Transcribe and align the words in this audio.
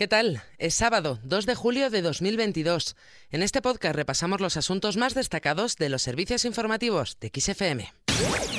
¿Qué 0.00 0.08
tal? 0.08 0.42
Es 0.56 0.76
sábado, 0.76 1.18
2 1.24 1.44
de 1.44 1.54
julio 1.54 1.90
de 1.90 2.00
2022. 2.00 2.96
En 3.30 3.42
este 3.42 3.60
podcast 3.60 3.94
repasamos 3.94 4.40
los 4.40 4.56
asuntos 4.56 4.96
más 4.96 5.12
destacados 5.12 5.76
de 5.76 5.90
los 5.90 6.00
servicios 6.00 6.46
informativos 6.46 7.18
de 7.20 7.30
XFM. 7.38 7.92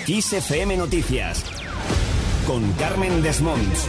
XFM 0.05 0.77
Noticias 0.77 1.43
con 2.45 2.71
Carmen 2.73 3.23
Desmonts. 3.23 3.87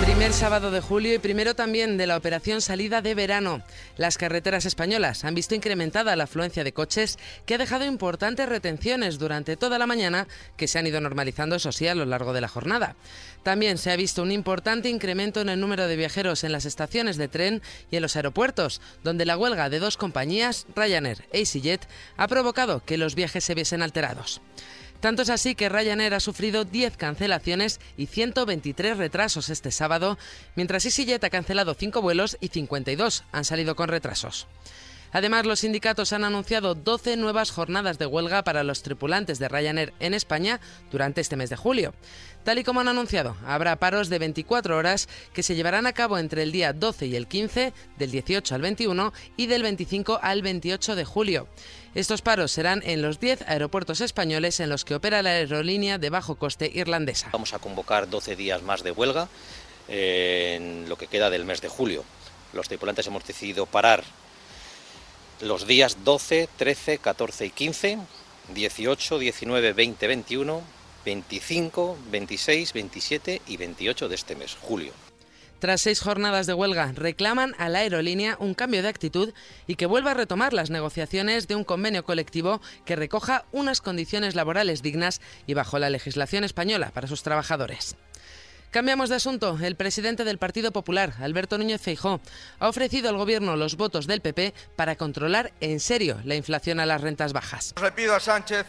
Primer 0.00 0.32
sábado 0.32 0.70
de 0.70 0.80
julio 0.80 1.12
y 1.12 1.18
primero 1.18 1.54
también 1.54 1.98
de 1.98 2.06
la 2.06 2.16
operación 2.16 2.62
salida 2.62 3.02
de 3.02 3.14
verano. 3.14 3.62
Las 3.98 4.16
carreteras 4.16 4.64
españolas 4.64 5.24
han 5.24 5.34
visto 5.34 5.54
incrementada 5.54 6.16
la 6.16 6.24
afluencia 6.24 6.64
de 6.64 6.72
coches 6.72 7.18
que 7.44 7.54
ha 7.54 7.58
dejado 7.58 7.84
importantes 7.84 8.48
retenciones 8.48 9.18
durante 9.18 9.58
toda 9.58 9.78
la 9.78 9.86
mañana 9.86 10.26
que 10.56 10.68
se 10.68 10.78
han 10.78 10.86
ido 10.86 11.02
normalizando, 11.02 11.56
eso 11.56 11.70
sí, 11.70 11.86
a 11.86 11.94
lo 11.94 12.06
largo 12.06 12.32
de 12.32 12.40
la 12.40 12.48
jornada. 12.48 12.96
También 13.42 13.76
se 13.76 13.90
ha 13.90 13.96
visto 13.96 14.22
un 14.22 14.32
importante 14.32 14.88
incremento 14.88 15.42
en 15.42 15.50
el 15.50 15.60
número 15.60 15.86
de 15.86 15.96
viajeros 15.96 16.44
en 16.44 16.52
las 16.52 16.64
estaciones 16.64 17.18
de 17.18 17.28
tren 17.28 17.60
y 17.90 17.96
en 17.96 18.02
los 18.02 18.16
aeropuertos, 18.16 18.80
donde 19.04 19.26
la 19.26 19.36
huelga 19.36 19.68
de 19.68 19.80
dos 19.80 19.98
compañías, 19.98 20.66
Ryanair 20.74 21.24
e 21.30 21.40
EasyJet, 21.40 21.86
ha 22.16 22.26
provocado 22.26 22.82
que 22.84 22.96
los 22.96 23.14
viajes 23.14 23.44
se 23.44 23.54
viesen 23.54 23.82
alterados. 23.82 24.40
Tanto 25.00 25.22
es 25.22 25.30
así 25.30 25.54
que 25.54 25.70
Ryanair 25.70 26.12
ha 26.12 26.20
sufrido 26.20 26.64
10 26.64 26.98
cancelaciones 26.98 27.80
y 27.96 28.06
123 28.06 28.98
retrasos 28.98 29.48
este 29.48 29.70
sábado, 29.70 30.18
mientras 30.56 30.84
EasyJet 30.84 31.24
ha 31.24 31.30
cancelado 31.30 31.74
5 31.74 32.02
vuelos 32.02 32.36
y 32.40 32.48
52 32.48 33.24
han 33.32 33.44
salido 33.46 33.76
con 33.76 33.88
retrasos. 33.88 34.46
Además, 35.12 35.46
los 35.46 35.60
sindicatos 35.60 36.12
han 36.12 36.24
anunciado 36.24 36.74
12 36.74 37.16
nuevas 37.16 37.50
jornadas 37.50 37.98
de 37.98 38.06
huelga 38.06 38.44
para 38.44 38.62
los 38.62 38.82
tripulantes 38.82 39.38
de 39.38 39.48
Ryanair 39.48 39.92
en 40.00 40.14
España 40.14 40.60
durante 40.90 41.20
este 41.20 41.36
mes 41.36 41.50
de 41.50 41.56
julio. 41.56 41.94
Tal 42.44 42.58
y 42.58 42.64
como 42.64 42.80
han 42.80 42.88
anunciado, 42.88 43.36
habrá 43.46 43.76
paros 43.76 44.08
de 44.08 44.18
24 44.18 44.76
horas 44.76 45.08
que 45.34 45.42
se 45.42 45.54
llevarán 45.54 45.86
a 45.86 45.92
cabo 45.92 46.16
entre 46.16 46.42
el 46.42 46.52
día 46.52 46.72
12 46.72 47.06
y 47.06 47.16
el 47.16 47.26
15, 47.26 47.72
del 47.98 48.10
18 48.10 48.54
al 48.54 48.62
21 48.62 49.12
y 49.36 49.46
del 49.46 49.62
25 49.62 50.20
al 50.22 50.42
28 50.42 50.96
de 50.96 51.04
julio. 51.04 51.48
Estos 51.94 52.22
paros 52.22 52.52
serán 52.52 52.82
en 52.84 53.02
los 53.02 53.20
10 53.20 53.42
aeropuertos 53.42 54.00
españoles 54.00 54.60
en 54.60 54.70
los 54.70 54.84
que 54.84 54.94
opera 54.94 55.22
la 55.22 55.30
aerolínea 55.30 55.98
de 55.98 56.08
bajo 56.08 56.36
coste 56.36 56.70
irlandesa. 56.72 57.28
Vamos 57.32 57.52
a 57.52 57.58
convocar 57.58 58.08
12 58.08 58.36
días 58.36 58.62
más 58.62 58.82
de 58.84 58.92
huelga 58.92 59.28
eh, 59.88 60.54
en 60.56 60.88
lo 60.88 60.96
que 60.96 61.08
queda 61.08 61.30
del 61.30 61.44
mes 61.44 61.60
de 61.60 61.68
julio. 61.68 62.04
Los 62.52 62.68
tripulantes 62.68 63.06
hemos 63.06 63.26
decidido 63.26 63.66
parar 63.66 64.02
los 65.40 65.66
días 65.66 65.98
12, 66.04 66.48
13, 66.56 66.98
14 66.98 67.46
y 67.46 67.50
15, 67.50 67.98
18, 68.54 69.18
19, 69.18 69.72
20, 69.72 70.06
21, 70.06 70.62
25, 71.04 71.98
26, 72.10 72.72
27 72.72 73.42
y 73.46 73.56
28 73.56 74.08
de 74.08 74.14
este 74.14 74.36
mes, 74.36 74.56
julio. 74.60 74.92
Tras 75.60 75.82
seis 75.82 76.00
jornadas 76.00 76.46
de 76.46 76.54
huelga, 76.54 76.92
reclaman 76.92 77.54
a 77.58 77.68
la 77.68 77.80
aerolínea 77.80 78.36
un 78.40 78.54
cambio 78.54 78.80
de 78.80 78.88
actitud 78.88 79.34
y 79.66 79.74
que 79.74 79.84
vuelva 79.84 80.12
a 80.12 80.14
retomar 80.14 80.54
las 80.54 80.70
negociaciones 80.70 81.48
de 81.48 81.54
un 81.54 81.64
convenio 81.64 82.02
colectivo 82.02 82.62
que 82.86 82.96
recoja 82.96 83.44
unas 83.52 83.82
condiciones 83.82 84.34
laborales 84.34 84.80
dignas 84.80 85.20
y 85.46 85.52
bajo 85.52 85.78
la 85.78 85.90
legislación 85.90 86.44
española 86.44 86.92
para 86.94 87.08
sus 87.08 87.22
trabajadores. 87.22 87.96
Cambiamos 88.70 89.08
de 89.08 89.16
asunto. 89.16 89.58
El 89.60 89.74
presidente 89.74 90.22
del 90.22 90.38
Partido 90.38 90.70
Popular, 90.70 91.14
Alberto 91.20 91.58
Núñez 91.58 91.80
Feijó, 91.80 92.20
ha 92.60 92.68
ofrecido 92.68 93.08
al 93.08 93.16
gobierno 93.16 93.56
los 93.56 93.76
votos 93.76 94.06
del 94.06 94.20
PP 94.20 94.54
para 94.76 94.94
controlar 94.94 95.52
en 95.60 95.80
serio 95.80 96.20
la 96.24 96.36
inflación 96.36 96.78
a 96.78 96.86
las 96.86 97.00
rentas 97.00 97.32
bajas. 97.32 97.74
Le 97.82 97.90
pido 97.90 98.14
a 98.14 98.20
Sánchez 98.20 98.66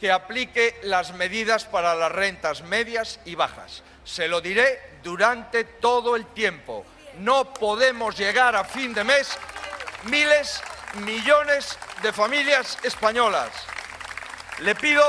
que 0.00 0.10
aplique 0.10 0.74
las 0.82 1.14
medidas 1.14 1.66
para 1.66 1.94
las 1.94 2.10
rentas 2.10 2.62
medias 2.64 3.20
y 3.24 3.36
bajas. 3.36 3.84
Se 4.02 4.26
lo 4.26 4.40
diré 4.40 4.80
durante 5.04 5.62
todo 5.62 6.16
el 6.16 6.26
tiempo. 6.26 6.84
No 7.20 7.54
podemos 7.54 8.18
llegar 8.18 8.56
a 8.56 8.64
fin 8.64 8.92
de 8.92 9.04
mes 9.04 9.38
miles, 10.10 10.60
millones 11.06 11.78
de 12.02 12.12
familias 12.12 12.76
españolas. 12.82 13.50
Le 14.62 14.74
pido 14.74 15.04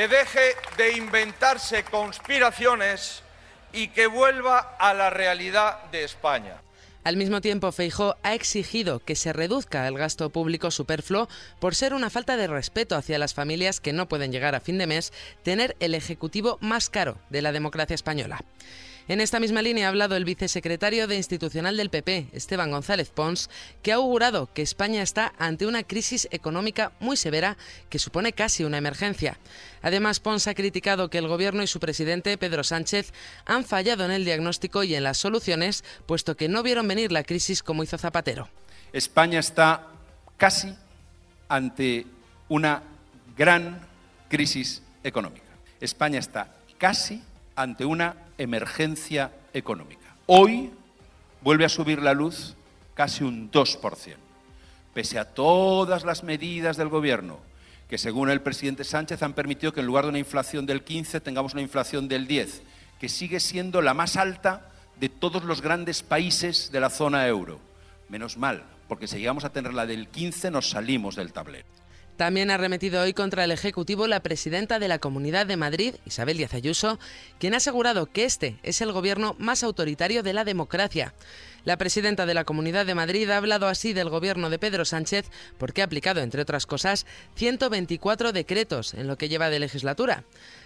que 0.00 0.08
deje 0.08 0.56
de 0.78 0.96
inventarse 0.96 1.82
conspiraciones 1.82 3.22
y 3.70 3.88
que 3.88 4.06
vuelva 4.06 4.76
a 4.78 4.94
la 4.94 5.10
realidad 5.10 5.90
de 5.92 6.04
España. 6.04 6.62
Al 7.04 7.18
mismo 7.18 7.42
tiempo, 7.42 7.70
Feijó 7.70 8.16
ha 8.22 8.32
exigido 8.32 9.00
que 9.00 9.14
se 9.14 9.34
reduzca 9.34 9.86
el 9.86 9.98
gasto 9.98 10.30
público 10.30 10.70
superfluo 10.70 11.28
por 11.58 11.74
ser 11.74 11.92
una 11.92 12.08
falta 12.08 12.38
de 12.38 12.46
respeto 12.46 12.96
hacia 12.96 13.18
las 13.18 13.34
familias 13.34 13.78
que 13.78 13.92
no 13.92 14.08
pueden 14.08 14.32
llegar 14.32 14.54
a 14.54 14.60
fin 14.60 14.78
de 14.78 14.86
mes 14.86 15.12
tener 15.42 15.76
el 15.80 15.94
ejecutivo 15.94 16.56
más 16.62 16.88
caro 16.88 17.18
de 17.28 17.42
la 17.42 17.52
democracia 17.52 17.92
española. 17.92 18.42
En 19.10 19.20
esta 19.20 19.40
misma 19.40 19.60
línea 19.60 19.86
ha 19.86 19.88
hablado 19.88 20.14
el 20.14 20.24
vicesecretario 20.24 21.08
de 21.08 21.16
Institucional 21.16 21.76
del 21.76 21.90
PP, 21.90 22.28
Esteban 22.32 22.70
González 22.70 23.10
Pons, 23.10 23.50
que 23.82 23.90
ha 23.90 23.96
augurado 23.96 24.48
que 24.54 24.62
España 24.62 25.02
está 25.02 25.32
ante 25.36 25.66
una 25.66 25.82
crisis 25.82 26.28
económica 26.30 26.92
muy 27.00 27.16
severa 27.16 27.56
que 27.88 27.98
supone 27.98 28.32
casi 28.32 28.62
una 28.62 28.78
emergencia. 28.78 29.36
Además, 29.82 30.20
Pons 30.20 30.46
ha 30.46 30.54
criticado 30.54 31.10
que 31.10 31.18
el 31.18 31.26
Gobierno 31.26 31.64
y 31.64 31.66
su 31.66 31.80
presidente, 31.80 32.38
Pedro 32.38 32.62
Sánchez, 32.62 33.12
han 33.46 33.64
fallado 33.64 34.04
en 34.04 34.12
el 34.12 34.24
diagnóstico 34.24 34.84
y 34.84 34.94
en 34.94 35.02
las 35.02 35.18
soluciones, 35.18 35.82
puesto 36.06 36.36
que 36.36 36.48
no 36.48 36.62
vieron 36.62 36.86
venir 36.86 37.10
la 37.10 37.24
crisis 37.24 37.64
como 37.64 37.82
hizo 37.82 37.98
Zapatero. 37.98 38.48
España 38.92 39.40
está 39.40 39.88
casi 40.36 40.72
ante 41.48 42.06
una 42.48 42.84
gran 43.36 43.80
crisis 44.28 44.82
económica. 45.02 45.50
España 45.80 46.20
está 46.20 46.54
casi 46.78 47.20
ante 47.56 47.84
una 47.84 48.29
emergencia 48.42 49.32
económica. 49.52 50.14
Hoy 50.26 50.70
vuelve 51.42 51.64
a 51.64 51.68
subir 51.68 52.02
la 52.02 52.14
luz 52.14 52.54
casi 52.94 53.24
un 53.24 53.50
2%, 53.50 54.16
pese 54.94 55.18
a 55.18 55.24
todas 55.24 56.04
las 56.04 56.22
medidas 56.22 56.76
del 56.76 56.88
Gobierno 56.88 57.50
que, 57.90 57.98
según 57.98 58.30
el 58.30 58.40
presidente 58.40 58.84
Sánchez, 58.84 59.20
han 59.24 59.32
permitido 59.32 59.72
que 59.72 59.80
en 59.80 59.86
lugar 59.86 60.04
de 60.04 60.10
una 60.10 60.20
inflación 60.20 60.64
del 60.64 60.84
15 60.84 61.20
tengamos 61.20 61.54
una 61.54 61.62
inflación 61.62 62.06
del 62.06 62.28
10, 62.28 62.62
que 63.00 63.08
sigue 63.08 63.40
siendo 63.40 63.82
la 63.82 63.94
más 63.94 64.16
alta 64.16 64.70
de 65.00 65.08
todos 65.08 65.42
los 65.42 65.60
grandes 65.60 66.04
países 66.04 66.70
de 66.70 66.78
la 66.78 66.88
zona 66.88 67.26
euro. 67.26 67.58
Menos 68.08 68.36
mal, 68.36 68.62
porque 68.86 69.08
si 69.08 69.18
llegamos 69.18 69.44
a 69.44 69.50
tener 69.50 69.74
la 69.74 69.86
del 69.86 70.06
15 70.06 70.52
nos 70.52 70.70
salimos 70.70 71.16
del 71.16 71.32
tablero. 71.32 71.66
También 72.20 72.50
ha 72.50 72.58
remetido 72.58 73.00
hoy 73.00 73.14
contra 73.14 73.44
el 73.44 73.50
Ejecutivo 73.50 74.06
la 74.06 74.20
presidenta 74.20 74.78
de 74.78 74.88
la 74.88 74.98
Comunidad 74.98 75.46
de 75.46 75.56
Madrid, 75.56 75.94
Isabel 76.04 76.36
Díaz 76.36 76.52
Ayuso, 76.52 76.98
quien 77.38 77.54
ha 77.54 77.56
asegurado 77.56 78.12
que 78.12 78.26
este 78.26 78.58
es 78.62 78.82
el 78.82 78.92
gobierno 78.92 79.36
más 79.38 79.62
autoritario 79.62 80.22
de 80.22 80.34
la 80.34 80.44
democracia. 80.44 81.14
La 81.64 81.78
presidenta 81.78 82.26
de 82.26 82.34
la 82.34 82.44
Comunidad 82.44 82.84
de 82.84 82.94
Madrid 82.94 83.30
ha 83.30 83.38
hablado 83.38 83.68
así 83.68 83.94
del 83.94 84.10
gobierno 84.10 84.50
de 84.50 84.58
Pedro 84.58 84.84
Sánchez 84.84 85.30
porque 85.56 85.80
ha 85.80 85.86
aplicado, 85.86 86.20
entre 86.20 86.42
otras 86.42 86.66
cosas, 86.66 87.06
124 87.36 88.32
decretos 88.32 88.92
en 88.92 89.06
lo 89.06 89.16
que 89.16 89.30
lleva 89.30 89.48
de 89.48 89.58
legislatura. 89.58 90.24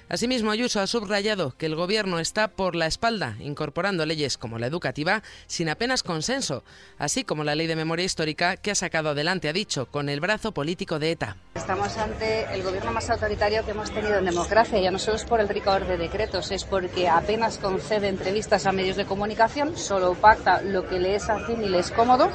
Asimismo, 0.09 0.51
Ayuso 0.51 0.81
ha 0.81 0.87
subrayado 0.87 1.57
que 1.57 1.67
el 1.67 1.77
Gobierno 1.77 2.19
está 2.19 2.49
por 2.49 2.77
la 2.77 2.87
espalda, 2.87 3.37
incorporando 3.41 4.05
leyes 4.05 4.37
como 4.37 4.59
la 4.59 4.67
educativa 4.67 5.23
sin 5.47 5.69
apenas 5.69 6.03
consenso, 6.03 6.63
así 6.99 7.25
como 7.25 7.43
la 7.43 7.55
ley 7.55 7.67
de 7.67 7.75
memoria 7.75 8.05
histórica 8.05 8.57
que 8.57 8.71
ha 8.71 8.75
sacado 8.75 9.11
adelante, 9.11 9.49
ha 9.49 9.53
dicho, 9.53 9.87
con 9.87 10.09
el 10.09 10.21
brazo 10.21 10.53
político 10.53 10.99
de 10.99 11.13
ETA. 11.13 11.37
Estamos 11.55 11.97
ante 11.97 12.45
el 12.53 12.63
gobierno 12.63 12.93
más 12.93 13.09
autoritario 13.09 13.65
que 13.65 13.71
hemos 13.71 13.91
tenido 13.91 14.19
en 14.19 14.27
democracia, 14.27 14.79
ya 14.79 14.91
no 14.91 14.99
solo 14.99 15.17
es 15.17 15.25
por 15.25 15.41
el 15.41 15.49
rigor 15.49 15.87
de 15.87 15.97
decretos, 15.97 16.51
es 16.51 16.65
porque 16.65 17.09
apenas 17.09 17.59
concede 17.59 18.09
entrevistas 18.09 18.67
a 18.67 18.73
medios 18.73 18.97
de 18.97 19.07
comunicación, 19.07 19.77
solo 19.77 20.15
pacta 20.15 20.61
lo 20.61 20.87
que 20.87 21.01
le 21.01 21.17
es 21.17 21.31
afín 21.31 21.63
y 21.63 21.69
le 21.69 21.79
es 21.79 21.91
cómodo 21.91 22.31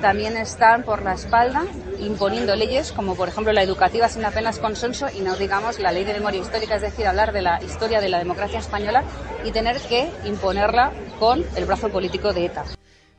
también 0.00 0.36
están 0.36 0.82
por 0.82 1.02
la 1.02 1.14
espalda 1.14 1.66
imponiendo 2.00 2.56
leyes 2.56 2.92
como 2.92 3.14
por 3.14 3.28
ejemplo 3.28 3.52
la 3.52 3.62
educativa 3.62 4.08
sin 4.08 4.24
apenas 4.24 4.58
consenso 4.58 5.06
y 5.14 5.20
no 5.20 5.36
digamos 5.36 5.78
la 5.78 5.92
ley 5.92 6.04
de 6.04 6.14
memoria 6.14 6.40
histórica, 6.40 6.76
es 6.76 6.82
decir, 6.82 7.06
hablar 7.06 7.32
de 7.32 7.42
la 7.42 7.62
historia 7.62 8.00
de 8.00 8.08
la 8.08 8.18
democracia 8.18 8.58
española 8.58 9.04
y 9.44 9.52
tener 9.52 9.80
que 9.80 10.10
imponerla 10.24 10.92
con 11.18 11.44
el 11.56 11.64
brazo 11.64 11.88
político 11.88 12.32
de 12.32 12.46
ETA. 12.46 12.64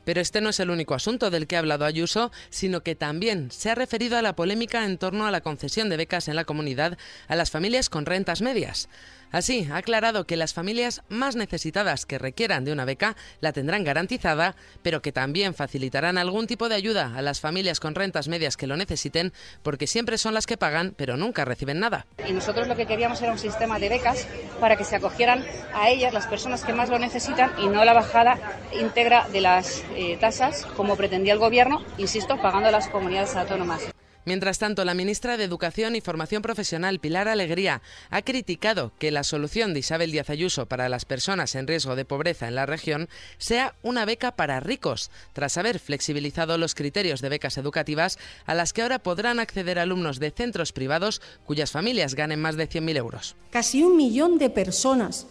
Pero 0.04 0.20
este 0.20 0.40
no 0.40 0.50
es 0.50 0.58
el 0.58 0.70
único 0.70 0.94
asunto 0.94 1.30
del 1.30 1.46
que 1.46 1.56
ha 1.56 1.60
hablado 1.60 1.84
Ayuso, 1.84 2.32
sino 2.50 2.82
que 2.82 2.96
también 2.96 3.50
se 3.52 3.70
ha 3.70 3.74
referido 3.74 4.18
a 4.18 4.22
la 4.22 4.34
polémica 4.34 4.84
en 4.84 4.98
torno 4.98 5.26
a 5.26 5.30
la 5.30 5.42
concesión 5.42 5.88
de 5.88 5.96
becas 5.96 6.26
en 6.26 6.34
la 6.34 6.44
comunidad 6.44 6.98
a 7.28 7.36
las 7.36 7.50
familias 7.50 7.88
con 7.88 8.04
rentas 8.04 8.42
medias. 8.42 8.88
Así, 9.32 9.66
ha 9.72 9.78
aclarado 9.78 10.26
que 10.26 10.36
las 10.36 10.52
familias 10.52 11.02
más 11.08 11.36
necesitadas 11.36 12.04
que 12.04 12.18
requieran 12.18 12.66
de 12.66 12.72
una 12.72 12.84
beca 12.84 13.16
la 13.40 13.54
tendrán 13.54 13.82
garantizada, 13.82 14.54
pero 14.82 15.00
que 15.00 15.10
también 15.10 15.54
facilitarán 15.54 16.18
algún 16.18 16.46
tipo 16.46 16.68
de 16.68 16.74
ayuda 16.74 17.14
a 17.16 17.22
las 17.22 17.40
familias 17.40 17.80
con 17.80 17.94
rentas 17.94 18.28
medias 18.28 18.58
que 18.58 18.66
lo 18.66 18.76
necesiten, 18.76 19.32
porque 19.62 19.86
siempre 19.86 20.18
son 20.18 20.34
las 20.34 20.46
que 20.46 20.58
pagan, 20.58 20.92
pero 20.96 21.16
nunca 21.16 21.46
reciben 21.46 21.80
nada. 21.80 22.06
Y 22.28 22.32
nosotros 22.32 22.68
lo 22.68 22.76
que 22.76 22.86
queríamos 22.86 23.22
era 23.22 23.32
un 23.32 23.38
sistema 23.38 23.78
de 23.78 23.88
becas 23.88 24.28
para 24.60 24.76
que 24.76 24.84
se 24.84 24.96
acogieran 24.96 25.42
a 25.74 25.88
ellas 25.88 26.12
las 26.12 26.26
personas 26.26 26.62
que 26.62 26.74
más 26.74 26.90
lo 26.90 26.98
necesitan 26.98 27.52
y 27.58 27.68
no 27.68 27.86
la 27.86 27.94
bajada 27.94 28.38
íntegra 28.78 29.26
de 29.28 29.40
las 29.40 29.82
eh, 29.96 30.18
tasas, 30.20 30.66
como 30.76 30.96
pretendía 30.96 31.32
el 31.32 31.38
Gobierno, 31.38 31.82
insisto, 31.96 32.36
pagando 32.36 32.68
a 32.68 32.70
las 32.70 32.88
comunidades 32.88 33.34
autónomas. 33.34 33.91
Mientras 34.24 34.60
tanto, 34.60 34.84
la 34.84 34.94
ministra 34.94 35.36
de 35.36 35.42
Educación 35.42 35.96
y 35.96 36.00
Formación 36.00 36.42
Profesional, 36.42 37.00
Pilar 37.00 37.26
Alegría, 37.26 37.82
ha 38.08 38.22
criticado 38.22 38.92
que 39.00 39.10
la 39.10 39.24
solución 39.24 39.74
de 39.74 39.80
Isabel 39.80 40.12
Díaz 40.12 40.30
Ayuso 40.30 40.66
para 40.66 40.88
las 40.88 41.04
personas 41.04 41.56
en 41.56 41.66
riesgo 41.66 41.96
de 41.96 42.04
pobreza 42.04 42.46
en 42.46 42.54
la 42.54 42.64
región 42.64 43.08
sea 43.38 43.74
una 43.82 44.04
beca 44.04 44.36
para 44.36 44.60
ricos, 44.60 45.10
tras 45.32 45.58
haber 45.58 45.80
flexibilizado 45.80 46.56
los 46.56 46.76
criterios 46.76 47.20
de 47.20 47.30
becas 47.30 47.58
educativas 47.58 48.16
a 48.46 48.54
las 48.54 48.72
que 48.72 48.82
ahora 48.82 49.00
podrán 49.00 49.40
acceder 49.40 49.80
alumnos 49.80 50.20
de 50.20 50.30
centros 50.30 50.72
privados 50.72 51.20
cuyas 51.44 51.72
familias 51.72 52.14
ganen 52.14 52.40
más 52.40 52.54
de 52.54 52.68
100.000 52.68 52.96
euros. 52.96 53.34
Casi 53.50 53.82
un 53.82 53.96
millón 53.96 54.38
de 54.38 54.50
personas 54.50 55.26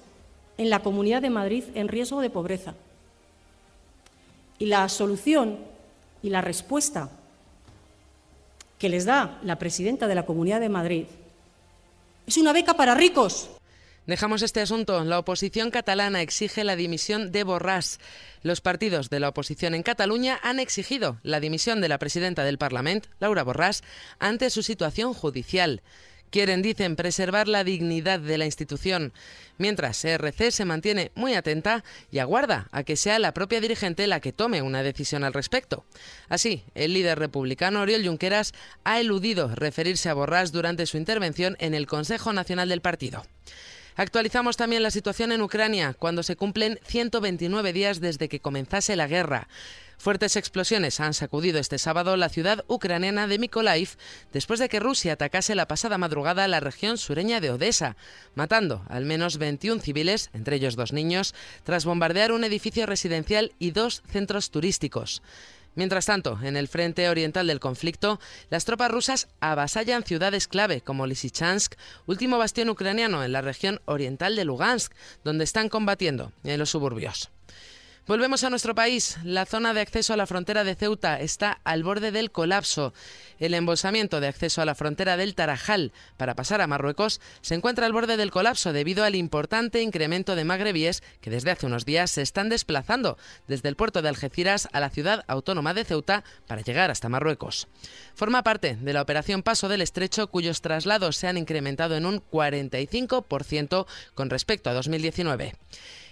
en 0.57 0.69
la 0.69 0.79
Comunidad 0.79 1.21
de 1.21 1.29
Madrid 1.29 1.63
en 1.75 1.87
riesgo 1.87 2.19
de 2.19 2.29
pobreza. 2.29 2.75
Y 4.59 4.65
la 4.65 4.89
solución 4.89 5.59
y 6.21 6.29
la 6.29 6.41
respuesta 6.41 7.09
que 8.81 8.89
les 8.89 9.05
da 9.05 9.37
la 9.43 9.59
presidenta 9.59 10.07
de 10.07 10.15
la 10.15 10.25
Comunidad 10.25 10.59
de 10.59 10.67
Madrid 10.67 11.05
es 12.25 12.37
una 12.37 12.51
beca 12.51 12.73
para 12.73 12.95
ricos. 12.95 13.51
Dejamos 14.07 14.41
este 14.41 14.59
asunto. 14.59 15.03
La 15.03 15.19
oposición 15.19 15.69
catalana 15.69 16.23
exige 16.23 16.63
la 16.63 16.75
dimisión 16.75 17.31
de 17.31 17.45
Borràs. 17.45 17.99
Los 18.41 18.59
partidos 18.59 19.11
de 19.11 19.19
la 19.19 19.29
oposición 19.29 19.75
en 19.75 19.83
Cataluña 19.83 20.39
han 20.41 20.59
exigido 20.59 21.19
la 21.21 21.39
dimisión 21.39 21.79
de 21.79 21.89
la 21.89 21.99
presidenta 21.99 22.43
del 22.43 22.57
Parlamento, 22.57 23.09
Laura 23.19 23.45
Borràs, 23.45 23.83
ante 24.17 24.49
su 24.49 24.63
situación 24.63 25.13
judicial. 25.13 25.83
Quieren, 26.31 26.61
dicen, 26.61 26.95
preservar 26.95 27.49
la 27.49 27.65
dignidad 27.65 28.19
de 28.19 28.37
la 28.37 28.45
institución, 28.45 29.11
mientras 29.57 30.03
ERC 30.05 30.49
se 30.49 30.63
mantiene 30.63 31.11
muy 31.13 31.33
atenta 31.33 31.83
y 32.09 32.19
aguarda 32.19 32.69
a 32.71 32.83
que 32.83 32.95
sea 32.95 33.19
la 33.19 33.33
propia 33.33 33.59
dirigente 33.59 34.07
la 34.07 34.21
que 34.21 34.31
tome 34.31 34.61
una 34.61 34.81
decisión 34.81 35.25
al 35.25 35.33
respecto. 35.33 35.85
Así, 36.29 36.63
el 36.73 36.93
líder 36.93 37.19
republicano 37.19 37.81
Oriol 37.81 38.05
Junqueras 38.05 38.53
ha 38.85 39.01
eludido 39.01 39.53
referirse 39.53 40.07
a 40.07 40.15
Borràs 40.15 40.51
durante 40.51 40.85
su 40.85 40.95
intervención 40.95 41.57
en 41.59 41.73
el 41.73 41.85
Consejo 41.85 42.31
Nacional 42.31 42.69
del 42.69 42.79
Partido. 42.79 43.23
Actualizamos 43.97 44.55
también 44.55 44.83
la 44.83 44.91
situación 44.91 45.33
en 45.33 45.41
Ucrania, 45.41 45.93
cuando 45.99 46.23
se 46.23 46.37
cumplen 46.37 46.79
129 46.85 47.73
días 47.73 47.99
desde 47.99 48.29
que 48.29 48.39
comenzase 48.39 48.95
la 48.95 49.07
guerra. 49.07 49.49
Fuertes 50.01 50.35
explosiones 50.35 50.99
han 50.99 51.13
sacudido 51.13 51.59
este 51.59 51.77
sábado 51.77 52.17
la 52.17 52.27
ciudad 52.27 52.65
ucraniana 52.67 53.27
de 53.27 53.37
Mykolaiv 53.37 53.97
después 54.33 54.59
de 54.59 54.67
que 54.67 54.79
Rusia 54.79 55.13
atacase 55.13 55.53
la 55.53 55.67
pasada 55.67 55.99
madrugada 55.99 56.47
la 56.47 56.59
región 56.59 56.97
sureña 56.97 57.39
de 57.39 57.51
Odessa, 57.51 57.95
matando 58.33 58.83
al 58.89 59.05
menos 59.05 59.37
21 59.37 59.79
civiles, 59.79 60.31
entre 60.33 60.55
ellos 60.55 60.75
dos 60.75 60.91
niños, 60.91 61.35
tras 61.63 61.85
bombardear 61.85 62.31
un 62.31 62.43
edificio 62.43 62.87
residencial 62.87 63.53
y 63.59 63.69
dos 63.69 64.01
centros 64.09 64.49
turísticos. 64.49 65.21
Mientras 65.75 66.07
tanto, 66.07 66.39
en 66.41 66.57
el 66.57 66.67
frente 66.67 67.07
oriental 67.07 67.45
del 67.45 67.59
conflicto, 67.59 68.19
las 68.49 68.65
tropas 68.65 68.89
rusas 68.89 69.27
avasallan 69.39 70.03
ciudades 70.03 70.47
clave 70.47 70.81
como 70.81 71.05
Lysychansk, 71.05 71.75
último 72.07 72.39
bastión 72.39 72.69
ucraniano 72.69 73.23
en 73.23 73.33
la 73.33 73.41
región 73.41 73.81
oriental 73.85 74.35
de 74.35 74.45
Lugansk, 74.45 74.93
donde 75.23 75.43
están 75.43 75.69
combatiendo 75.69 76.33
en 76.43 76.57
los 76.57 76.71
suburbios. 76.71 77.29
Volvemos 78.07 78.43
a 78.43 78.49
nuestro 78.49 78.73
país. 78.73 79.19
La 79.23 79.45
zona 79.45 79.75
de 79.75 79.81
acceso 79.81 80.11
a 80.11 80.17
la 80.17 80.25
frontera 80.25 80.63
de 80.63 80.73
Ceuta 80.73 81.19
está 81.21 81.61
al 81.63 81.83
borde 81.83 82.11
del 82.11 82.31
colapso. 82.31 82.95
El 83.37 83.53
embolsamiento 83.53 84.19
de 84.19 84.27
acceso 84.27 84.59
a 84.59 84.65
la 84.65 84.73
frontera 84.73 85.17
del 85.17 85.35
Tarajal 85.35 85.93
para 86.17 86.33
pasar 86.33 86.61
a 86.61 86.67
Marruecos 86.67 87.21
se 87.41 87.53
encuentra 87.53 87.85
al 87.85 87.93
borde 87.93 88.17
del 88.17 88.31
colapso 88.31 88.73
debido 88.73 89.03
al 89.03 89.13
importante 89.13 89.83
incremento 89.83 90.35
de 90.35 90.45
magrebíes 90.45 91.03
que 91.21 91.29
desde 91.29 91.51
hace 91.51 91.67
unos 91.67 91.85
días 91.85 92.09
se 92.09 92.23
están 92.23 92.49
desplazando 92.49 93.19
desde 93.47 93.69
el 93.69 93.75
puerto 93.75 94.01
de 94.01 94.09
Algeciras 94.09 94.67
a 94.73 94.79
la 94.79 94.89
ciudad 94.89 95.23
autónoma 95.27 95.75
de 95.75 95.85
Ceuta 95.85 96.23
para 96.47 96.61
llegar 96.61 96.89
hasta 96.89 97.07
Marruecos. 97.07 97.67
Forma 98.15 98.41
parte 98.41 98.77
de 98.81 98.93
la 98.93 99.03
operación 99.03 99.43
Paso 99.43 99.69
del 99.69 99.81
Estrecho 99.81 100.25
cuyos 100.25 100.61
traslados 100.61 101.17
se 101.17 101.27
han 101.27 101.37
incrementado 101.37 101.95
en 101.95 102.07
un 102.07 102.23
45% 102.31 103.85
con 104.15 104.31
respecto 104.31 104.71
a 104.71 104.73
2019. 104.73 105.53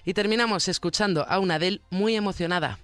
Y 0.06 0.14
terminamos 0.14 0.68
escuchando 0.68 1.26
a 1.28 1.40
una 1.40 1.56
Adele 1.56 1.82
muy 1.90 2.16
emocionada. 2.16 2.80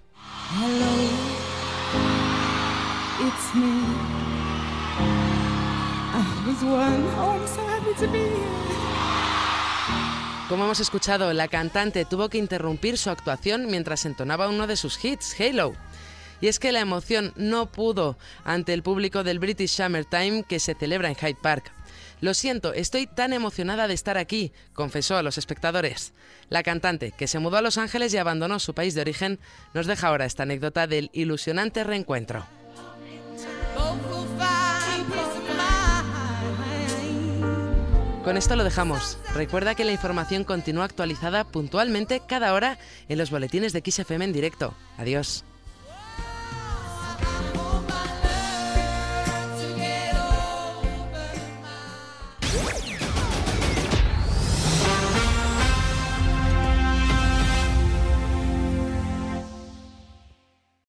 Como 10.48 10.64
hemos 10.64 10.78
escuchado, 10.78 11.32
la 11.32 11.48
cantante 11.48 12.04
tuvo 12.04 12.28
que 12.28 12.38
interrumpir 12.38 12.98
su 12.98 13.10
actuación 13.10 13.66
mientras 13.66 14.06
entonaba 14.06 14.48
uno 14.48 14.66
de 14.66 14.76
sus 14.76 15.04
hits, 15.04 15.34
Halo. 15.40 15.74
Y 16.40 16.48
es 16.48 16.58
que 16.58 16.70
la 16.70 16.80
emoción 16.80 17.32
no 17.36 17.66
pudo 17.66 18.16
ante 18.44 18.72
el 18.72 18.82
público 18.82 19.24
del 19.24 19.38
British 19.38 19.70
Summertime 19.70 20.44
que 20.44 20.60
se 20.60 20.74
celebra 20.74 21.08
en 21.08 21.16
Hyde 21.16 21.38
Park. 21.42 21.72
Lo 22.20 22.32
siento, 22.32 22.72
estoy 22.72 23.06
tan 23.06 23.32
emocionada 23.32 23.88
de 23.88 23.94
estar 23.94 24.16
aquí, 24.16 24.52
confesó 24.72 25.16
a 25.16 25.22
los 25.22 25.36
espectadores. 25.36 26.14
La 26.48 26.62
cantante, 26.62 27.12
que 27.12 27.26
se 27.26 27.38
mudó 27.38 27.58
a 27.58 27.62
Los 27.62 27.76
Ángeles 27.76 28.14
y 28.14 28.16
abandonó 28.16 28.58
su 28.58 28.74
país 28.74 28.94
de 28.94 29.02
origen, 29.02 29.38
nos 29.74 29.86
deja 29.86 30.08
ahora 30.08 30.24
esta 30.24 30.44
anécdota 30.44 30.86
del 30.86 31.10
ilusionante 31.12 31.84
reencuentro. 31.84 32.46
Con 38.24 38.36
esto 38.36 38.56
lo 38.56 38.64
dejamos. 38.64 39.18
Recuerda 39.34 39.76
que 39.76 39.84
la 39.84 39.92
información 39.92 40.42
continúa 40.42 40.84
actualizada 40.84 41.44
puntualmente 41.44 42.22
cada 42.26 42.54
hora 42.54 42.76
en 43.08 43.18
los 43.18 43.30
boletines 43.30 43.72
de 43.72 43.82
XFM 43.88 44.24
en 44.24 44.32
directo. 44.32 44.74
Adiós. 44.98 45.44